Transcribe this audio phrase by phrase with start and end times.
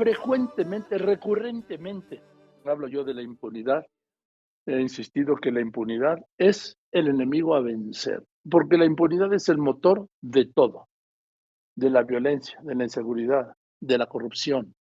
[0.00, 2.22] frecuentemente, recurrentemente,
[2.64, 3.84] hablo yo de la impunidad,
[4.64, 9.58] he insistido que la impunidad es el enemigo a vencer, porque la impunidad es el
[9.58, 10.88] motor de todo,
[11.76, 14.74] de la violencia, de la inseguridad, de la corrupción.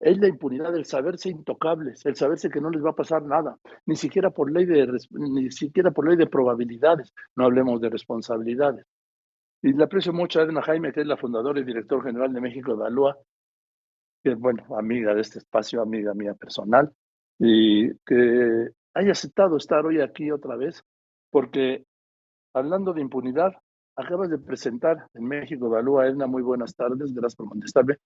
[0.00, 3.56] Es la impunidad, el saberse intocables, el saberse que no les va a pasar nada,
[3.86, 8.84] ni siquiera por ley de, ni siquiera por ley de probabilidades, no hablemos de responsabilidades.
[9.62, 12.40] Y le aprecio mucho a Edna Jaime, que es la fundadora y director general de
[12.40, 13.16] México Evalúa,
[14.24, 16.90] que bueno, amiga de este espacio, amiga mía personal,
[17.38, 20.82] y que haya aceptado estar hoy aquí otra vez,
[21.30, 21.84] porque
[22.54, 23.52] hablando de impunidad,
[23.96, 27.98] acabas de presentar en México Evalúa, Edna, muy buenas tardes, gracias por contestarme,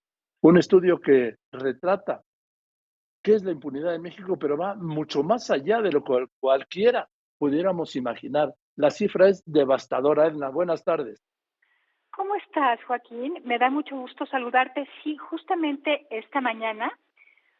[0.43, 2.23] un estudio que retrata
[3.23, 7.09] qué es la impunidad en México, pero va mucho más allá de lo que cualquiera
[7.39, 8.53] pudiéramos imaginar.
[8.77, 10.27] La cifra es devastadora.
[10.27, 11.21] Edna, buenas tardes.
[12.19, 13.41] ¿Cómo estás, Joaquín?
[13.45, 14.89] Me da mucho gusto saludarte.
[15.05, 16.91] Sí, justamente esta mañana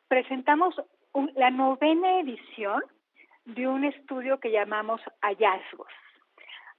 [0.09, 0.75] presentamos
[1.37, 2.83] la novena edición
[3.45, 5.93] de un estudio que llamamos Hallazgos.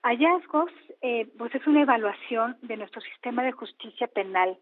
[0.03, 0.69] Hallazgos,
[1.01, 4.57] eh, pues es una evaluación de nuestro sistema de justicia penal.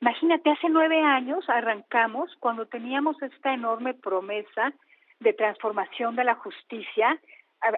[0.00, 4.72] Imagínate, hace nueve años arrancamos cuando teníamos esta enorme promesa
[5.20, 7.20] de transformación de la justicia.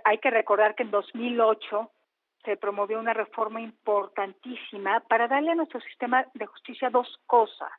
[0.05, 1.91] Hay que recordar que en 2008
[2.45, 7.71] se promovió una reforma importantísima para darle a nuestro sistema de justicia dos cosas.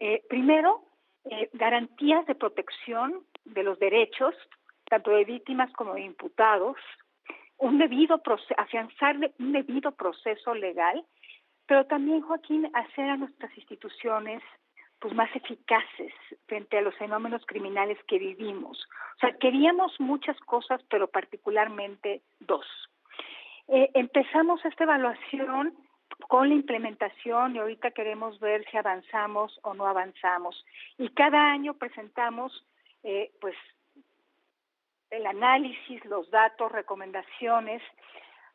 [0.00, 0.82] Eh, primero,
[1.24, 4.34] eh, garantías de protección de los derechos,
[4.84, 6.76] tanto de víctimas como de imputados,
[7.58, 8.22] un debido
[8.56, 11.04] afianzar un debido proceso legal,
[11.66, 14.42] pero también, Joaquín, hacer a nuestras instituciones
[15.00, 16.12] pues más eficaces
[16.46, 18.78] frente a los fenómenos criminales que vivimos.
[19.16, 22.66] O sea, queríamos muchas cosas, pero particularmente dos.
[23.68, 25.76] Eh, empezamos esta evaluación
[26.26, 30.64] con la implementación y ahorita queremos ver si avanzamos o no avanzamos.
[30.96, 32.64] Y cada año presentamos
[33.02, 33.54] eh, pues
[35.10, 37.82] el análisis, los datos, recomendaciones.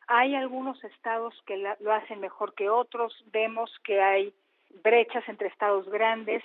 [0.06, 4.34] Hay algunos estados que lo hacen mejor que otros, vemos que hay
[4.82, 6.42] brechas entre estados grandes,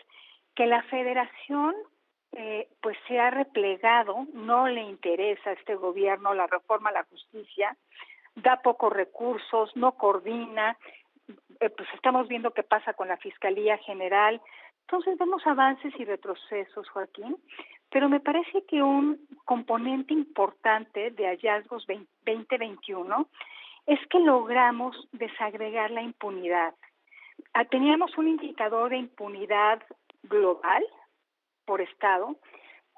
[0.55, 1.75] que la federación
[2.33, 7.03] eh, pues se ha replegado, no le interesa a este gobierno la reforma a la
[7.05, 7.75] justicia,
[8.41, 10.77] da pocos recursos, no coordina,
[11.59, 14.41] eh, pues estamos viendo qué pasa con la Fiscalía General.
[14.81, 17.37] Entonces vemos avances y retrocesos, Joaquín,
[17.91, 21.85] pero me parece que un componente importante de hallazgos
[22.25, 23.27] 2021
[23.85, 26.73] es que logramos desagregar la impunidad.
[27.53, 29.81] Ah, teníamos un indicador de impunidad
[30.23, 30.85] global
[31.65, 32.35] por estado,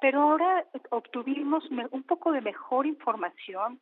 [0.02, 3.79] pero ahora obtuvimos un poco de mejor información,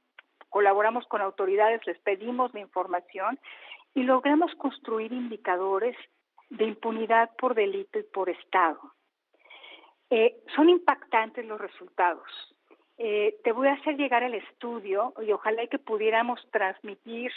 [0.49, 3.39] colaboramos con autoridades, les pedimos la información
[3.93, 5.95] y logramos construir indicadores
[6.49, 8.79] de impunidad por delito y por Estado.
[10.09, 12.27] Eh, son impactantes los resultados.
[12.97, 17.31] Eh, te voy a hacer llegar el estudio y ojalá que pudiéramos transmitir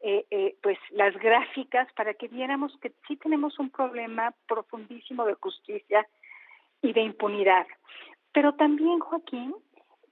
[0.00, 6.06] eh, pues las gráficas para que viéramos que sí tenemos un problema profundísimo de justicia
[6.82, 7.66] y de impunidad.
[8.32, 9.54] Pero también, Joaquín,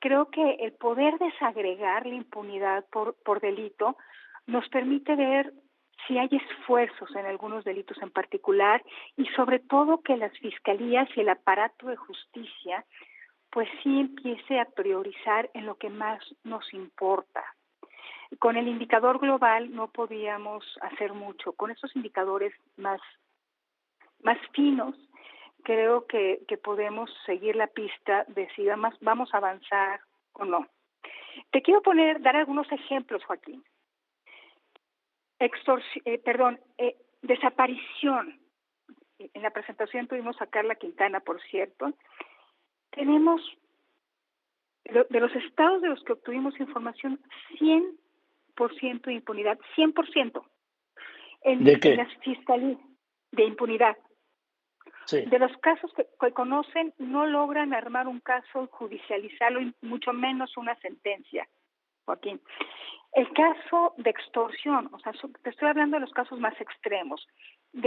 [0.00, 3.96] creo que el poder desagregar la impunidad por, por delito
[4.46, 5.52] nos permite ver
[6.06, 8.82] si hay esfuerzos en algunos delitos en particular
[9.16, 12.84] y sobre todo que las fiscalías y el aparato de justicia
[13.50, 17.42] pues sí empiece a priorizar en lo que más nos importa.
[18.38, 21.52] Con el indicador global no podíamos hacer mucho.
[21.52, 23.00] Con esos indicadores más,
[24.22, 24.94] más finos
[25.66, 30.00] creo que, que podemos seguir la pista de si vamos, vamos a avanzar
[30.34, 30.68] o no.
[31.50, 33.64] Te quiero poner, dar algunos ejemplos, Joaquín.
[35.40, 38.38] Extorsión, eh, perdón, eh, desaparición.
[39.18, 41.92] En la presentación tuvimos a Carla Quintana, por cierto.
[42.90, 43.40] Tenemos,
[44.84, 47.18] de los estados de los que obtuvimos información,
[47.58, 50.44] 100% de impunidad, 100%.
[51.42, 51.88] En, ¿De qué?
[51.90, 52.78] En las fiscalías
[53.32, 53.96] de impunidad.
[55.10, 60.74] De los casos que, conocen, no logran armar un caso judicializarlo, y mucho menos una
[60.80, 61.48] sentencia,
[62.04, 62.40] Joaquín.
[63.12, 67.26] El caso de extorsión, o sea, te estoy hablando de los casos más extremos.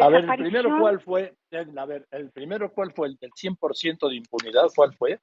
[0.01, 4.09] A ver, el primero cuál fue, a ver, el primero cuál fue el del 100%
[4.09, 5.19] de impunidad, ¿cuál fue?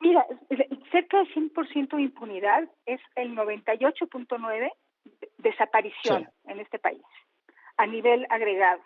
[0.00, 0.24] Mira,
[0.92, 4.72] cerca del 100% de impunidad es el 98.9
[5.38, 7.02] desaparición en este país,
[7.76, 8.82] a nivel agregado.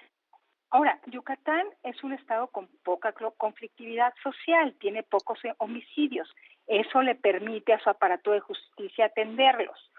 [0.72, 6.30] Ahora, Yucatán es un estado con poca conflictividad social, tiene pocos eh, homicidios.
[6.68, 9.92] Eso le permite a su aparato de justicia atenderlos.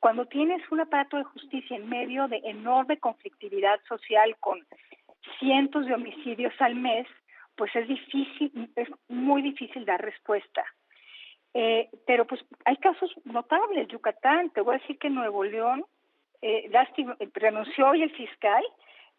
[0.00, 4.66] Cuando tienes un aparato de justicia en medio de enorme conflictividad social con
[5.38, 7.06] cientos de homicidios al mes,
[7.56, 10.64] pues es difícil, es muy difícil dar respuesta.
[11.54, 13.88] Eh, pero pues hay casos notables.
[13.88, 15.84] Yucatán, te voy a decir que Nuevo León
[16.42, 16.68] eh,
[17.34, 18.64] renunció hoy el fiscal,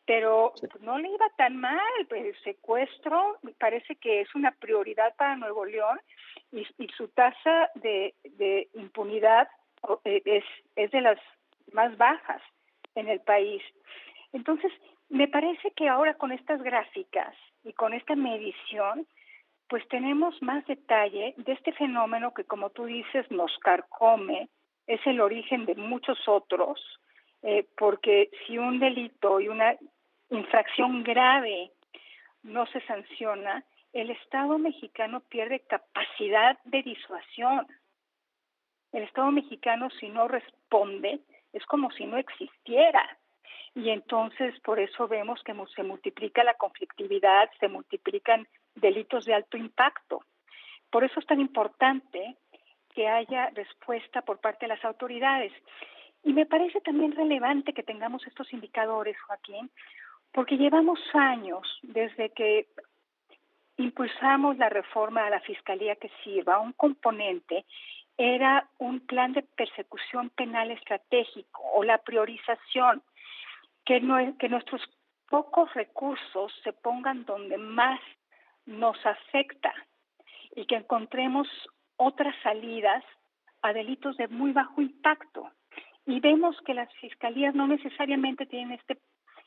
[0.05, 1.79] pero pues, no le iba tan mal.
[2.09, 5.99] Pues, el secuestro parece que es una prioridad para Nuevo León
[6.51, 9.47] y, y su tasa de, de impunidad
[10.03, 10.43] eh, es,
[10.75, 11.17] es de las
[11.71, 12.41] más bajas
[12.95, 13.63] en el país.
[14.33, 14.71] Entonces,
[15.09, 17.33] me parece que ahora con estas gráficas
[17.63, 19.07] y con esta medición,
[19.67, 24.49] pues tenemos más detalle de este fenómeno que, como tú dices, nos carcome,
[24.87, 26.79] es el origen de muchos otros,
[27.41, 29.75] eh, porque si un delito y una
[30.29, 31.71] infracción grave
[32.43, 33.63] no se sanciona,
[33.93, 37.65] el Estado mexicano pierde capacidad de disuasión.
[38.91, 41.21] El Estado mexicano, si no responde,
[41.53, 43.17] es como si no existiera.
[43.73, 49.57] Y entonces por eso vemos que se multiplica la conflictividad, se multiplican delitos de alto
[49.57, 50.23] impacto.
[50.89, 52.37] Por eso es tan importante
[52.93, 55.51] que haya respuesta por parte de las autoridades.
[56.23, 59.69] Y me parece también relevante que tengamos estos indicadores, Joaquín,
[60.31, 62.67] porque llevamos años desde que
[63.77, 66.59] impulsamos la reforma a la Fiscalía que sirva.
[66.59, 67.65] Un componente
[68.17, 73.03] era un plan de persecución penal estratégico o la priorización,
[73.83, 74.81] que, no, que nuestros
[75.29, 77.99] pocos recursos se pongan donde más
[78.65, 79.73] nos afecta
[80.55, 81.47] y que encontremos
[81.97, 83.03] otras salidas
[83.61, 85.49] a delitos de muy bajo impacto.
[86.05, 88.97] Y vemos que las fiscalías no necesariamente tienen este,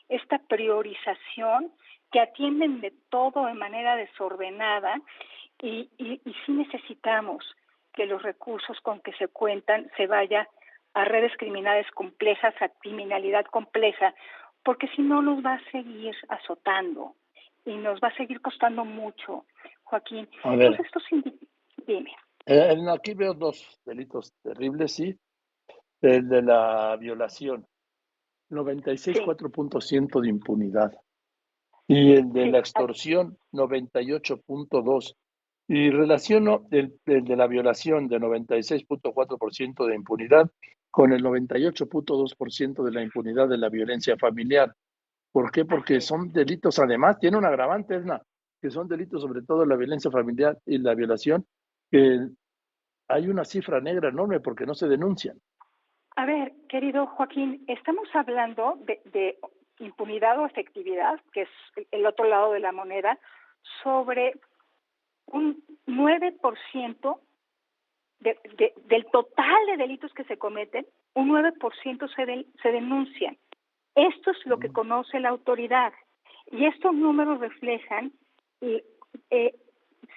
[0.09, 1.71] esta priorización,
[2.11, 4.99] que atienden de todo de manera desordenada
[5.61, 7.45] y, y, sí necesitamos
[7.93, 10.47] que los recursos con que se cuentan se vaya
[10.93, 14.15] a redes criminales complejas, a criminalidad compleja,
[14.63, 17.13] porque si no nos va a seguir azotando
[17.69, 19.45] y nos va a seguir costando mucho,
[19.83, 20.27] Joaquín.
[20.43, 20.71] A ver.
[20.71, 21.03] Entonces, estos
[21.85, 22.11] dime.
[22.45, 25.15] Eh, aquí veo dos delitos terribles, sí.
[26.01, 27.67] El de la violación,
[28.49, 30.93] 96,4% de impunidad.
[31.87, 32.51] Y el de Sí.
[32.51, 35.15] la extorsión, 98.2%.
[35.67, 40.49] Y relaciono el, el de la violación de 96.4% de impunidad
[40.89, 44.73] con el 98.2% de la impunidad de la violencia familiar.
[45.31, 45.65] ¿Por qué?
[45.65, 48.21] Porque son delitos, además, tiene un agravante, Edna,
[48.61, 51.45] que son delitos sobre todo la violencia familiar y la violación,
[51.91, 52.27] que
[53.07, 55.37] hay una cifra negra enorme porque no se denuncian.
[56.15, 59.37] A ver, querido Joaquín, estamos hablando de, de
[59.79, 61.49] impunidad o efectividad, que es
[61.91, 63.17] el otro lado de la moneda,
[63.83, 64.33] sobre
[65.27, 67.19] un 9%
[68.19, 73.37] de, de, del total de delitos que se cometen, un 9% se, de, se denuncian.
[73.95, 75.93] Esto es lo que conoce la autoridad
[76.51, 78.11] y estos números reflejan
[78.61, 78.83] eh,
[79.29, 79.53] eh,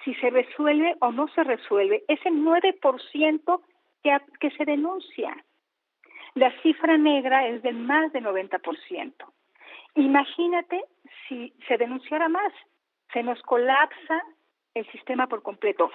[0.03, 3.61] si se resuelve o no se resuelve ese 9%
[4.03, 5.35] que, que se denuncia.
[6.35, 9.13] La cifra negra es de más de 90%.
[9.95, 10.83] Imagínate
[11.27, 12.51] si se denunciara más,
[13.11, 14.23] se nos colapsa
[14.73, 15.91] el sistema por completo.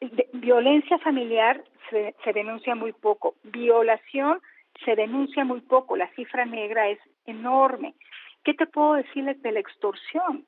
[0.00, 4.40] De, violencia familiar se, se, denuncia muy poco, violación
[4.84, 7.94] se denuncia muy poco, la cifra negra es enorme.
[8.44, 10.46] ¿Qué te puedo decirles de la extorsión?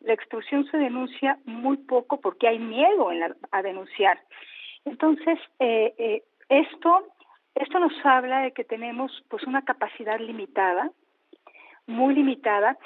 [0.00, 4.20] La extorsión se denuncia muy poco porque hay miedo en la, a denunciar.
[4.84, 7.06] Entonces, eh, eh, esto,
[7.54, 10.90] esto nos habla de que tenemos pues una capacidad limitada,
[11.86, 12.78] muy limitada,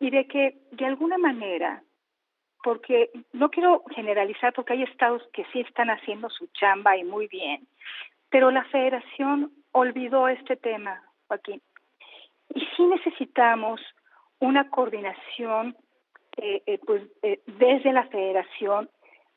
[0.00, 1.82] y de que de alguna manera
[2.62, 7.28] porque no quiero generalizar porque hay estados que sí están haciendo su chamba y muy
[7.28, 7.66] bien,
[8.30, 11.60] pero la federación olvidó este tema, Joaquín.
[12.54, 13.80] Y sí necesitamos
[14.40, 15.76] una coordinación
[16.36, 18.88] eh, eh, pues, eh, desde la federación,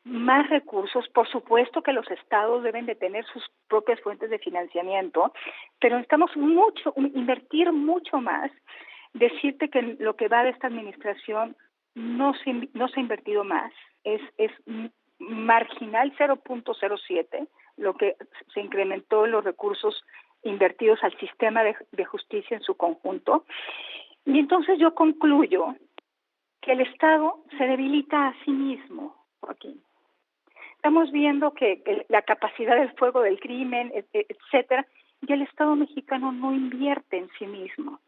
[0.03, 1.07] más recursos.
[1.09, 5.33] Por supuesto que los estados deben de tener sus propias fuentes de financiamiento,
[5.79, 8.51] pero necesitamos mucho, invertir mucho más.
[9.13, 11.55] Decirte que lo que va de esta administración
[11.95, 13.73] no se, no se ha invertido más,
[14.03, 14.51] es, es
[15.19, 17.47] marginal 0.07,
[17.77, 18.15] lo que
[18.53, 20.03] se incrementó en los recursos
[20.43, 23.45] invertidos al sistema de, justicia en su conjunto.
[24.25, 25.75] Y entonces yo concluyo
[26.61, 29.81] que el Estado se debilita a sí mismo, Joaquín.
[30.75, 34.85] Estamos viendo que, la capacidad del fuego del crimen, etcétera,
[35.21, 37.99] y el Estado mexicano no invierte en sí mismo.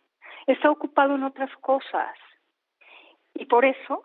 [0.47, 2.15] Está ocupado en otras cosas.
[3.35, 4.03] Y por eso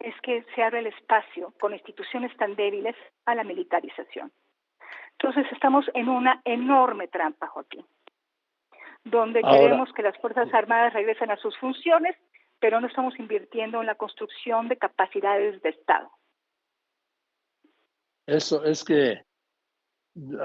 [0.00, 4.32] es que se abre el espacio con instituciones tan débiles a la militarización.
[5.20, 7.84] Entonces estamos en una enorme trampa, Joaquín,
[9.04, 12.16] donde queremos que las Fuerzas Armadas regresen a sus funciones,
[12.60, 16.10] pero no estamos invirtiendo en la construcción de capacidades de Estado.
[18.26, 19.22] Eso es que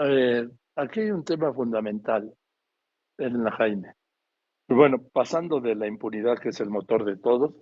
[0.06, 2.34] eh, aquí hay un tema fundamental,
[3.18, 3.94] en la Jaime.
[4.68, 7.56] Bueno, pasando de la impunidad, que es el motor de todo,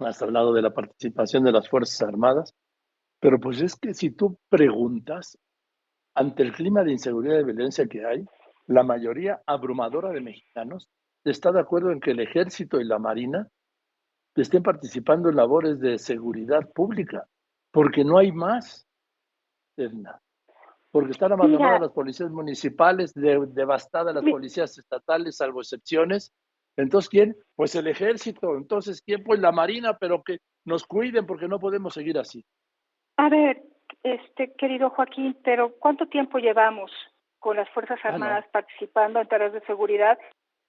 [0.00, 2.54] has hablado de la participación de las Fuerzas Armadas,
[3.20, 5.38] pero pues es que si tú preguntas,
[6.18, 8.26] ante el clima de inseguridad y violencia que hay,
[8.66, 10.90] la mayoría abrumadora de mexicanos
[11.24, 13.48] está de acuerdo en que el ejército y la marina
[14.34, 17.26] estén participando en labores de seguridad pública,
[17.70, 18.86] porque no hay más,
[19.76, 20.20] Edna.
[20.90, 26.32] Porque están abandonadas las policías municipales, devastadas las policías estatales, salvo excepciones,
[26.76, 27.36] entonces, ¿quién?
[27.56, 28.56] Pues el ejército.
[28.56, 29.24] Entonces, ¿quién?
[29.24, 32.44] Pues la marina, pero que nos cuiden porque no podemos seguir así.
[33.16, 33.64] A ver,
[34.02, 36.90] este querido Joaquín, pero ¿cuánto tiempo llevamos
[37.38, 40.18] con las Fuerzas ah, Armadas participando en tareas de seguridad?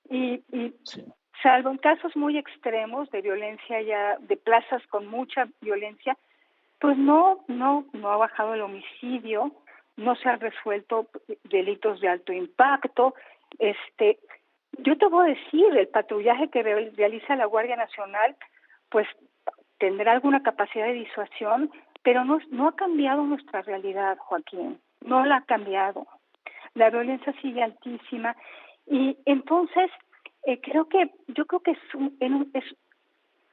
[0.09, 0.43] Y,
[1.41, 6.17] salvo en casos muy extremos de violencia ya, de plazas con mucha violencia,
[6.79, 9.51] pues no, no, no ha bajado el homicidio,
[9.95, 11.07] no se han resuelto
[11.43, 13.13] delitos de alto impacto,
[13.57, 14.19] este,
[14.79, 18.35] yo te voy a decir, el patrullaje que realiza la Guardia Nacional,
[18.89, 19.07] pues
[19.77, 21.71] tendrá alguna capacidad de disuasión,
[22.09, 26.07] pero no, no ha cambiado nuestra realidad, Joaquín, no la ha cambiado.
[26.73, 28.35] La violencia sigue altísima
[28.87, 29.91] y entonces
[30.47, 31.79] eh, creo que yo creo que es,
[32.55, 32.63] es,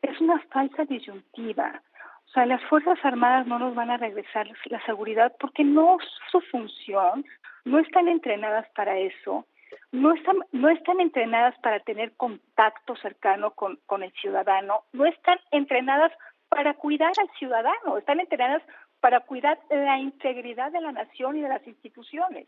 [0.01, 1.83] es una falsa disyuntiva.
[2.25, 5.99] O sea, las Fuerzas Armadas no nos van a regresar la seguridad porque no
[6.31, 7.27] su función,
[7.67, 9.45] no están entrenadas para eso
[9.93, 15.39] no están, no están entrenadas para tener contacto cercano con, con el ciudadano, no están
[15.51, 16.13] entrenadas
[16.49, 18.63] para cuidar al ciudadano, están entrenadas
[19.01, 22.47] para cuidar la integridad de la nación y de las instituciones.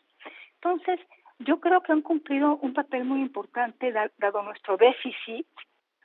[0.55, 1.01] Entonces,
[1.39, 5.47] yo creo que han cumplido un papel muy importante dado nuestro déficit,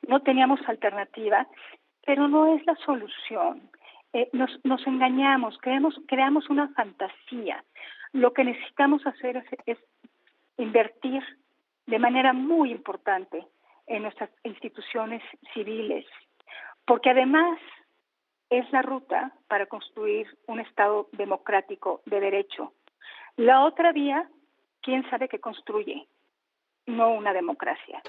[0.07, 1.47] no teníamos alternativa,
[2.05, 3.69] pero no es la solución.
[4.12, 7.63] Eh, nos, nos engañamos, creamos, creamos una fantasía.
[8.12, 9.77] Lo que necesitamos hacer es, es
[10.57, 11.23] invertir
[11.88, 13.45] de manera muy importante
[13.88, 15.21] en nuestras instituciones
[15.53, 16.05] civiles,
[16.85, 17.59] porque además
[18.50, 22.73] es la ruta para construir un Estado democrático de derecho.
[23.35, 24.29] La otra vía,
[24.81, 26.07] quién sabe qué construye,
[26.85, 28.01] no una democracia.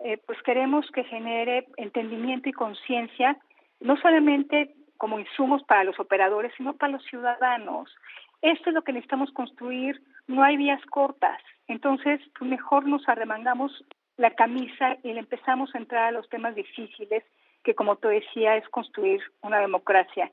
[0.00, 3.38] eh, pues queremos que genere entendimiento y conciencia,
[3.80, 7.94] no solamente como insumos para los operadores, sino para los ciudadanos.
[8.42, 13.84] Esto es lo que necesitamos construir, no hay vías cortas, entonces mejor nos arremangamos
[14.16, 17.24] la camisa y le empezamos a entrar a los temas difíciles
[17.62, 20.30] que como te decía es construir una democracia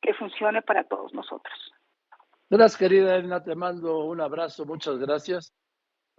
[0.00, 1.54] que funcione para todos nosotros.
[2.48, 5.52] Gracias, querida Edna, te mando un abrazo, muchas gracias.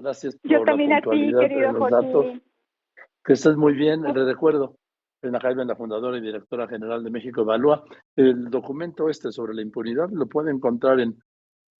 [0.01, 2.25] Gracias por Yo también a ti, querido los datos.
[3.23, 4.75] Que estés muy bien, le recuerdo.
[5.21, 7.83] Edna Jaime, la fundadora y directora general de México Evalúa.
[8.15, 11.21] El documento este sobre la impunidad lo puede encontrar en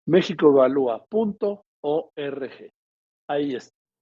[0.06, 2.72] mexicoevalúa.org.
[3.28, 3.81] Ahí está.